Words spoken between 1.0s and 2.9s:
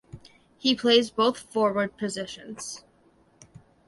both forward positions.